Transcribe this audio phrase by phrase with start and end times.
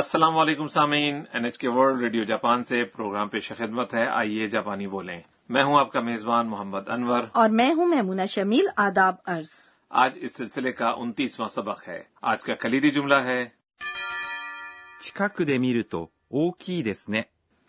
[0.00, 4.46] السلام علیکم سامعین N H K world radio Japan سے پروگرام پیش خدمت ہے۔ آئیے
[4.48, 9.14] جاپانی بولیں۔ میں ہوں آپ کا میزبان محمد انور۔ اور میں ہوں میمونہ شمیل آداب
[9.26, 9.48] ارض
[9.90, 13.48] آج اس سلسلے کا انتیسواں سبق ہے۔ آج کا کلیدی جملہ ہے۔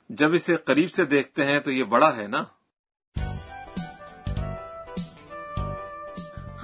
[0.09, 2.44] جب اسے قریب سے دیکھتے ہیں تو یہ بڑا ہے نا؟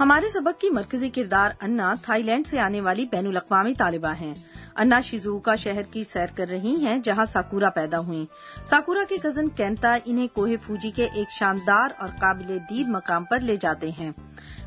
[0.00, 4.34] ہمارے سبق کی مرکزی کردار انا تھائی لینڈ سے آنے والی بین الاقوامی طالبہ ہیں۔
[4.78, 8.26] انا شیزوکا شہر کی سیر کر رہی ہیں جہاں ساکورا پیدا ہوئیں۔
[8.64, 13.38] ساکورا کے کزن کینتا انہیں کوہ فوجی کے ایک شاندار اور قابل دید مقام پر
[13.38, 14.10] لے جاتے ہیں۔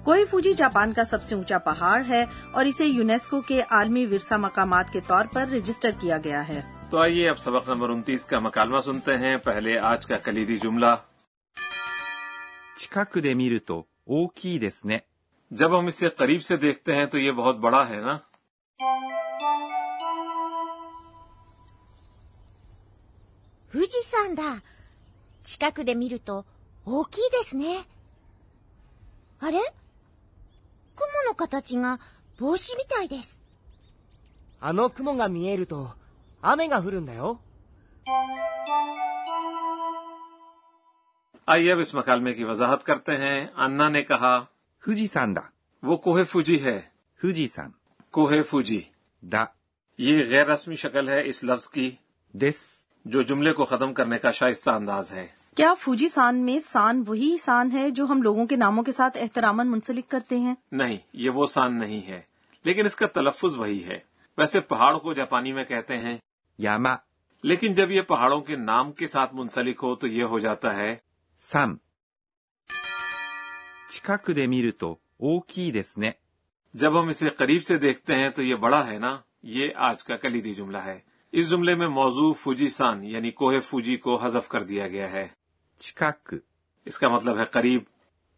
[0.03, 4.33] کوہ فوجی جاپان کا سب سے اونچا پہاڑ ہے اور اسے یونیسکو کے عالمی ورثہ
[4.33, 8.39] مقامات کے طور پر رجسٹر کیا گیا ہے۔ تو آئیے اب سبق نمبر انتیس کا
[8.39, 10.95] مکالمہ سنتے ہیں۔ پہلے آج کا کلیدی جملہ۔
[13.15, 13.83] دے تو
[14.85, 14.97] نے۔
[15.51, 18.17] جب ہم اسے قریب سے دیکھتے ہیں تو یہ بہت بڑا ہے نا؟
[23.71, 24.61] 富士山だ。
[25.45, 26.45] 近くで見ると
[26.85, 27.85] 大きいですね。
[29.39, 29.59] あれ？
[30.95, 31.99] 雲の形が
[32.37, 33.41] 帽子みたいです。
[34.59, 35.89] あの雲が見えると
[36.41, 37.39] 雨が降るんだよ。
[41.45, 44.39] آئیے اب اس مکالمے کی وضاحت کرتے ہیں انا نے کہا
[44.83, 45.41] فوجی سان دا
[45.83, 46.79] وہ کوہ فوجی ہے
[47.21, 47.71] فوجی سان
[48.11, 48.81] کوہ فوجی
[49.23, 49.43] دا
[49.99, 51.89] یہ غیر رسمی شکل ہے اس لفظ کی
[52.33, 57.03] دس جو جملے کو ختم کرنے کا شائستہ انداز ہے۔ کیا فوجی سان میں سان
[57.07, 60.97] وہی سان ہے جو ہم لوگوں کے ناموں کے ساتھ احترامن منسلک کرتے ہیں؟ نہیں
[61.13, 62.21] یہ وہ سان نہیں ہے۔
[62.63, 63.99] لیکن اس کا تلفظ وہی ہے۔
[64.37, 66.17] ویسے پہاڑ کو جاپانی میں کہتے ہیں۔
[66.57, 66.89] یاما۔
[67.43, 70.95] لیکن جب یہ پہاڑوں کے نام کے ساتھ منسلک ہو تو یہ ہو جاتا ہے۔
[71.39, 71.73] سم۔
[76.73, 80.17] جب ہم اسے قریب سے دیکھتے ہیں تو یہ بڑا ہے نا۔ یہ آج کا
[80.17, 84.63] کلیدی جملہ ہے۔ اس جملے میں موضوع فوجی سان یعنی کوہ فوجی کو حذف کر
[84.63, 85.27] دیا گیا ہے۔
[85.79, 86.33] چکاک۔
[86.85, 87.81] اس کا مطلب ہے قریب۔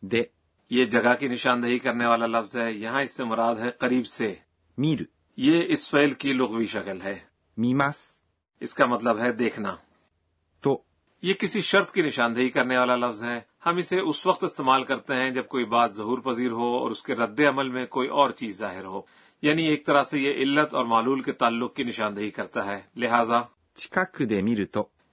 [0.02, 0.22] دے۔
[0.70, 4.36] یہ جگہ کی نشاندہی کرنے والا لفظ ہے یہاں اس سے مراد ہے قریب سے۔
[4.78, 5.00] میر۔
[5.38, 7.20] یہ اس فیل کی لغوی شکل ہے۔
[7.58, 7.96] میماس۔
[8.60, 9.76] اس کا مطلب ہے دیکھنا۔
[10.62, 10.82] تو۔
[11.22, 15.16] یہ کسی شرط کی نشاندہی کرنے والا لفظ ہے۔ ہم اسے اس وقت استعمال کرتے
[15.16, 18.30] ہیں جب کوئی بات ظہور پذیر ہو اور اس کے رد عمل میں کوئی اور
[18.30, 19.02] چیز ظاہر ہو۔
[19.44, 23.42] یعنی ایک طرح سے یہ علت اور معلول کے تعلق کی نشاندہی کرتا ہے۔ لہذا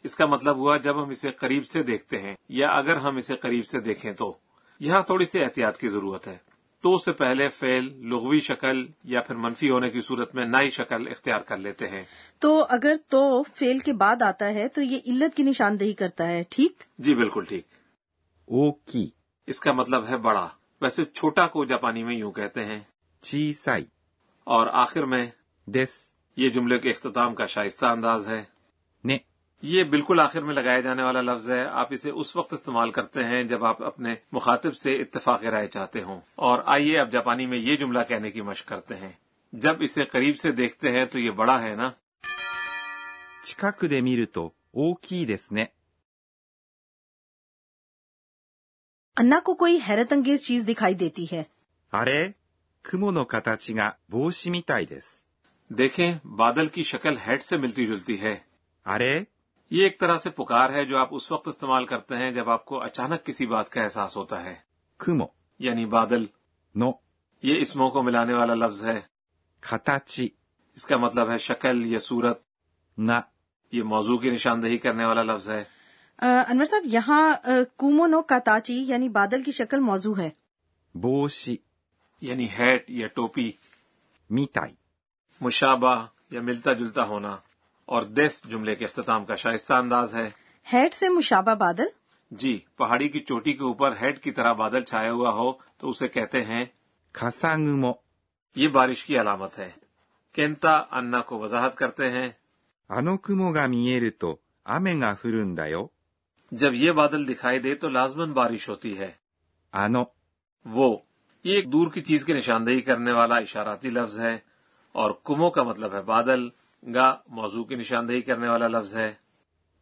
[0.03, 3.37] اس کا مطلب ہوا جب ہم اسے قریب سے دیکھتے ہیں یا اگر ہم اسے
[3.37, 4.37] قریب سے دیکھیں تو۔
[4.81, 6.37] یہاں تھوڑی سی احتیاط کی ضرورت ہے۔
[6.83, 10.71] تو اس سے پہلے فعل لغوی شکل یا پھر منفی ہونے کی صورت میں نئی
[10.71, 12.03] شکل اختیار کر لیتے ہیں۔
[12.39, 16.43] تو اگر تو فعل کے بعد آتا ہے تو یہ علت کی نشاندہی کرتا ہے
[16.49, 17.65] ٹھیک؟ جی بالکل ٹھیک۔
[18.47, 19.11] او کی
[19.47, 20.49] اس کا مطلب ہے بڑا۔
[20.81, 22.81] ویسے چھوٹا کو جاپانی میں یوں کہتے ہیں۔
[23.23, 23.85] چی سائی
[24.51, 25.27] اور آخر میں
[25.67, 28.45] دس یہ جملے کے اختتام کا شائستہ انداز ہے۔
[29.05, 29.19] نے
[29.63, 33.25] یہ بالکل آخر میں لگایا جانے والا لفظ ہے۔ آپ اسے اس وقت استعمال کرتے
[33.25, 37.59] ہیں جب آپ اپنے مخاطب سے اتفاق رائے چاہتے ہوں۔ اور آئیے آپ جاپانی میں
[37.59, 39.13] یہ جملہ کہنے کی مشق کرتے ہیں۔
[39.53, 41.91] جب اسے قریب سے دیکھتے ہیں تو یہ بڑا ہے نا؟
[44.33, 44.49] تو
[49.17, 51.43] انا کو کوئی حیرت انگیز چیز دکھائی دیتی ہے۔
[51.93, 52.29] ارے
[52.86, 55.08] 雲の形が帽子みたいです。
[55.72, 58.36] دیکھیں بادل کی شکل ہیڈ سے ملتی جلتی ہے
[58.86, 59.14] あれ
[59.72, 62.66] یہ ایک طرح سے پکار ہے جو آپ اس وقت استعمال کرتے ہیں جب آپ
[62.66, 64.56] کو اچانک کسی بات کا احساس ہوتا ہے
[65.00, 65.26] 雲
[65.60, 66.26] یعنی بادل
[66.76, 66.92] の
[67.44, 69.00] یہ اسموں کو ملانے والا لفظ ہے
[69.64, 70.28] 形
[70.78, 72.40] اس کا مطلب ہے شکل یا صورت
[72.98, 73.22] が
[73.74, 75.64] یہ موضوع کی نشاندہی کرنے والا لفظ ہے
[76.20, 80.30] آ، انور صاحب یہاں آ، کومونو کاتاچی یعنی بادل کی شکل موضوع ہے
[80.96, 81.56] 帽子
[82.21, 83.53] یعنی ہیٹ یا ٹوپی۔
[84.31, 84.75] میتائی
[85.41, 87.37] مشابہ یا ملتا جلتا ہونا۔
[87.85, 90.31] اور دس جملے کے اختتام کا شائستہ انداز ہے۔
[90.73, 91.87] ہیٹ سے مشابہ بادل؟
[92.31, 96.09] جی پہاڑی کی چوٹی کے اوپر ہیڈ کی طرح بادل چھایا ہوا ہو تو اسے
[96.09, 96.65] کہتے ہیں
[97.13, 97.93] خسانگمو
[98.57, 99.71] یہ بارش کی علامت ہے۔
[100.33, 102.29] کینتا انا کو وضاحت کرتے ہیں۔
[102.89, 105.65] انوکمو گا میئر تو آمے گا فرندا
[106.53, 109.13] جب یہ بادل دکھائی دے تو لازمن بارش ہوتی ہے۔
[109.73, 110.03] آنو۔
[110.65, 110.99] وہ
[111.45, 114.39] یہ ایک دور کی چیز کی نشاندہی کرنے والا اشاراتی لفظ ہے
[114.93, 116.49] اور کمو کا مطلب ہے بادل
[116.95, 119.13] گا موضوع کی نشاندہی کرنے والا لفظ ہے۔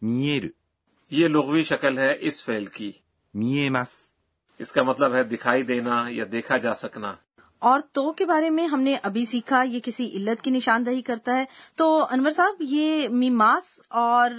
[0.02, 0.42] میئر
[1.10, 2.92] یہ لغوی شکل ہے اس فیل کی۔
[3.34, 3.88] میمس
[4.58, 7.14] اس کا مطلب ہے دکھائی دینا یا دیکھا جا سکنا۔
[7.58, 11.36] اور تو کے بارے میں ہم نے ابھی سیکھا یہ کسی علت کی نشاندہی کرتا
[11.36, 11.44] ہے۔
[11.74, 14.30] تو انور صاحب یہ میماس اور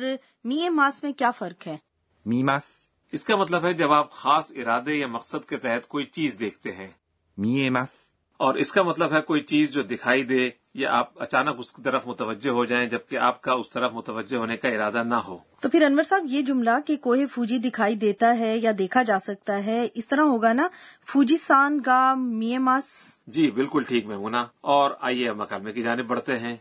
[0.43, 1.77] می ماس میں کیا فرق ہے؟
[2.25, 2.63] میماس
[3.11, 6.71] اس کا مطلب ہے جب آپ خاص ارادے یا مقصد کے تحت کوئی چیز دیکھتے
[6.71, 6.91] ہیں۔
[7.38, 8.14] 見えます。
[8.40, 11.82] اور اس کا مطلب ہے کوئی چیز جو دکھائی دے یا آپ اچانک اس کی
[11.82, 15.36] طرف متوجہ ہو جائیں جبکہ آپ کا اس طرف متوجہ ہونے کا ارادہ نہ ہو
[15.60, 19.18] تو پھر انور صاحب یہ جملہ کہ کوہ فوجی دکھائی دیتا ہے یا دیکھا جا
[19.18, 20.66] سکتا ہے اس طرح ہوگا نا
[21.06, 22.90] فوجی سان گا میے ماس
[23.26, 26.56] جی بالکل ٹھیک میمونا اور آئیے اب مکالمے کی جانب بڑھتے ہیں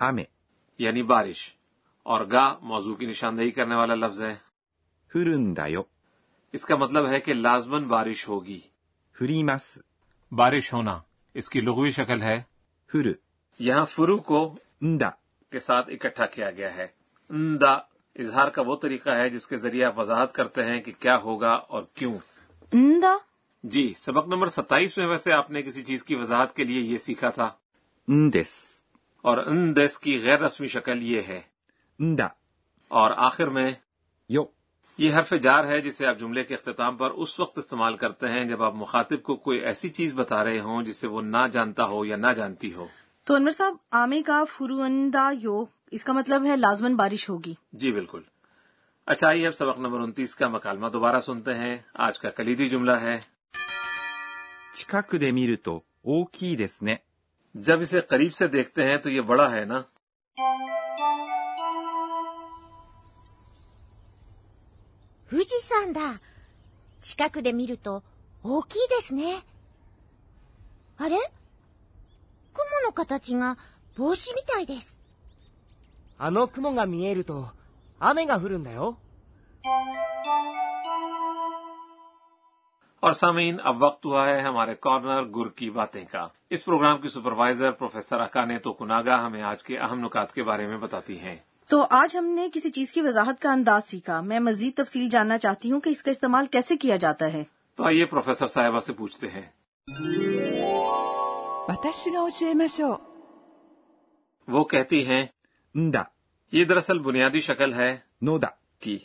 [0.00, 0.22] 雨、
[0.78, 1.54] یعنی بارش
[2.06, 4.34] اور گا موضوع کی نشاندہی کرنے والا لفظ ہے
[5.12, 5.82] 降るんだよ、
[6.54, 8.60] اس کا مطلب ہے کہ لازمن بارش ہوگی
[9.16, 9.80] 降ります、
[10.31, 10.99] بارش ہونا
[11.33, 12.41] اس کی لغوی شکل ہے۔
[12.91, 13.09] فرو
[13.59, 15.09] یہاں فرو کو اندا۔
[15.49, 16.87] کے ساتھ اکٹھا کیا گیا ہے۔
[17.29, 17.71] اندا
[18.15, 21.53] اظہار کا وہ طریقہ ہے جس کے ذریعے آپ وضاحت کرتے ہیں کہ کیا ہوگا
[21.53, 22.17] اور کیوں۔
[22.71, 23.17] اندا؟
[23.63, 26.97] جی سبق نمبر ستائیس میں ویسے آپ نے کسی چیز کی وضاحت کے لیے یہ
[26.97, 27.49] سیکھا تھا۔
[28.07, 28.81] اندس۔
[29.17, 31.41] اور اندس کی غیر رسمی شکل یہ ہے۔
[31.99, 32.27] اندا۔
[32.87, 33.71] اور آخر میں
[34.29, 34.43] یو۔
[34.97, 38.45] یہ حرف جار ہے جسے آپ جملے کے اختتام پر اس وقت استعمال کرتے ہیں
[38.45, 42.05] جب آپ مخاطب کو کوئی ایسی چیز بتا رہے ہوں جسے وہ نہ جانتا ہو
[42.05, 42.87] یا نہ جانتی ہو۔
[43.23, 47.91] تو انور صاحب آمے کا فروندہ یو اس کا مطلب ہے لازمن بارش ہوگی۔ جی
[47.91, 48.21] بالکل۔
[49.05, 52.91] اچھا آئیے اب سبق نمبر انتیس کا مکالمہ دوبارہ سنتے ہیں۔ آج کا کلیدی جملہ
[52.91, 53.19] ہے۔
[57.55, 59.81] جب اسے قریب سے دیکھتے ہیں تو یہ بڑا ہے نا۔
[65.30, 66.20] 富士山だ。
[67.02, 68.02] 近くで見ると
[68.42, 69.42] 大きいですね。
[70.98, 71.16] あれ
[72.54, 73.56] 雲の形が
[73.96, 74.98] 帽子みたいです。
[76.18, 77.48] あの雲が見えると
[77.98, 78.96] 雨が降るんだよ。
[83.02, 87.08] اور سامعین اب وقت ہوا ہے ہمارے کارنر گر کی باتیں کا اس پروگرام کی
[87.08, 91.36] سپروائزر پروفیسر اکانے تو کناگا ہمیں آج کے اہم نکات کے بارے میں بتاتی ہیں
[91.71, 95.37] تو آج ہم نے کسی چیز کی وضاحت کا انداز سیکھا۔ میں مزید تفصیل جاننا
[95.37, 97.43] چاہتی ہوں کہ اس کا استعمال کیسے کیا جاتا ہے۔
[97.75, 99.41] تو آئیے پروفیسر صاحبہ سے پوچھتے ہیں۔
[104.47, 105.25] وہ کہتی ہیں
[105.75, 106.01] دا
[106.51, 108.47] یہ دراصل بنیادی شکل ہے۔ نودا۔
[108.79, 108.99] کی۔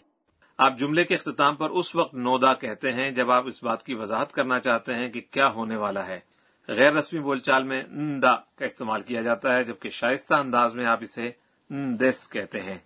[0.59, 3.95] آپ جملے کے اختتام پر اس وقت نودا کہتے ہیں جب آپ اس بات کی
[3.95, 6.21] وضاحت کرنا چاہتے ہیں کہ کیا ہونے والا ہے۔
[6.69, 10.87] غیر رسمی بول چال میں ندا کا استعمال کیا جاتا ہے جبکہ شائستہ انداز میں
[10.87, 11.31] آپ اسے
[11.71, 12.79] دس کہتے ہیں۔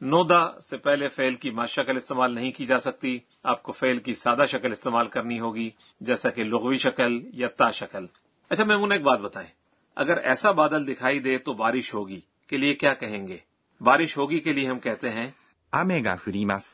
[0.00, 3.72] نو دا سے پہلے فیل کی ما شکل استعمال نہیں کی جا سکتی۔ آپ کو
[3.72, 5.70] فیل کی سادہ شکل استعمال کرنی ہوگی
[6.00, 8.06] جیسا کہ لغوی شکل یا تا شکل۔
[8.48, 9.48] اچھا میں انہیں ایک بات بتائیں۔
[9.94, 13.36] اگر ایسا بادل دکھائی دے تو بارش ہوگی۔ کے لیے کیا کہیں گے؟
[13.80, 15.30] بارش ہوگی کے لیے ہم کہتے ہیں
[15.70, 16.64] آمیگا فریماس۔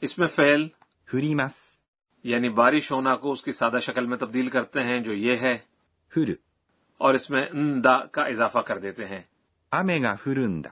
[0.00, 0.68] اس میں فیل
[1.10, 1.52] فریمس
[2.24, 5.58] یعنی بارش ہونا کو اس کی سادہ شکل میں تبدیل کرتے ہیں جو یہ ہے۔
[6.98, 9.22] اور اس میں اندا کا اضافہ کر دیتے ہیں۔
[9.70, 10.68] آمے گا فرندہ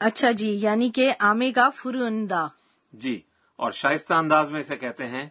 [0.00, 2.48] اچھا جی یعنی کہ آمے گا فرندہ
[2.92, 3.20] جی
[3.56, 5.28] اور شائستہ انداز میں اسے کہتے ہیں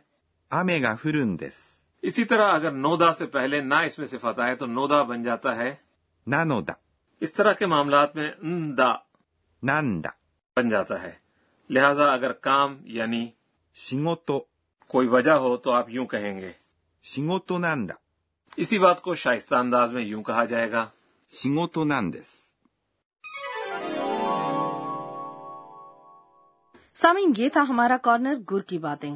[0.50, 1.54] آمے گا فرندس
[2.01, 5.56] اسی طرح اگر نودا سے پہلے نہ اس میں صفت آئے تو نودا بن جاتا
[5.56, 5.75] ہے۔
[6.27, 6.74] نانودا
[7.19, 8.94] اس طرح کے معاملات میں ندا
[9.63, 10.10] ناندا۔
[10.57, 11.12] بن جاتا ہے۔
[11.69, 13.27] لہذا اگر کام یعنی
[13.75, 14.39] شنگوتو۔
[14.88, 16.51] کوئی وجہ ہو تو آپ یوں کہیں گے۔
[17.04, 17.94] شنگوتو ناندا۔
[18.57, 20.86] اسی بات کو شائستہ انداز میں یوں کہا جائے گا۔
[21.33, 22.49] شنگوتو ناندس۔
[27.01, 29.16] سامعین یہ تھا ہمارا کارنر گر کی باتیں۔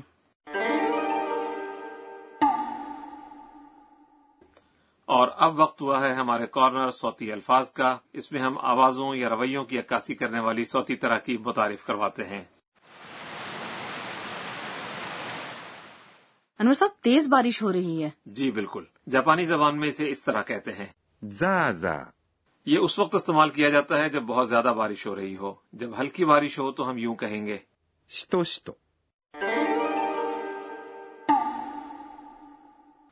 [5.05, 9.29] اور اب وقت ہوا ہے ہمارے کارنر صوتی الفاظ کا۔ اس میں ہم آوازوں یا
[9.29, 12.43] رویوں کی عکاسی کرنے والی صوتی تراکیب متعارف کرواتے ہیں۔
[16.59, 20.43] انور صاحب تیز بارش ہو رہی ہے۔ جی بالکل۔ جاپانی زبان میں اسے اس طرح
[20.43, 20.87] کہتے ہیں۔
[21.23, 22.03] ザーザー、
[22.65, 26.25] یہ اس وقت استعمال کیا جاتا ہے جب بہت زیادہ بارش ہو رہی ہو۔ جب ہلکی
[26.25, 27.57] بارش ہو تو ہم یوں کہیں گے۔
[28.13, 28.73] しとしと。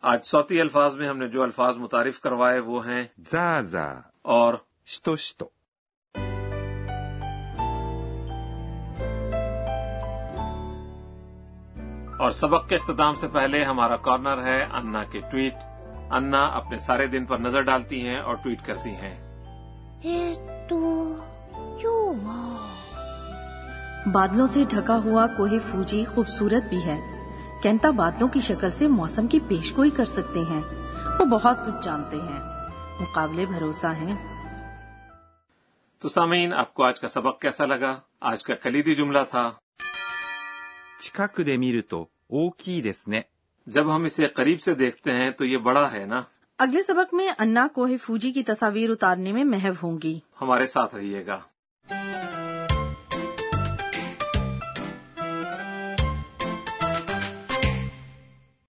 [0.02, 4.54] آج سوتی الفاظ میں ہم نے جو الفاظ متعارف کروائے وہ ہیں زازا اور
[4.86, 5.46] شتو شتو۔
[12.20, 15.54] اور سبق کے اختتام سے پہلے ہمارا کارنر ہے انا کے ٹویٹ۔
[16.12, 19.32] انا اپنے سارے دن پر نظر ڈالتی ہیں اور ٹویٹ کرتی ہیں۔
[24.06, 27.00] بادلوں سے ڈھکا ہوا کوہ فوجی خوبصورت بھی ہے۔
[27.64, 30.62] کینتا بادلوں کی شکل سے موسم کی پیش گوئی کر سکتے ہیں۔
[31.20, 32.40] وہ بہت کچھ جانتے ہیں۔
[33.02, 34.16] مقابلے بھروسہ ہیں۔
[36.00, 39.52] تو سامعین آپ کو آج کا سبق کیسا لگا؟ آج کا کلیدی جملہ تھا۔
[43.68, 46.22] جب ہم اسے قریب سے دیکھتے ہیں تو یہ بڑا ہے نا؟
[46.58, 50.96] اگلے سبق میں انا کوہ فوجی کی تصاویر اتارنے میں محو ہوں گی۔ ہمارے ساتھ
[50.96, 51.40] رہیے گا۔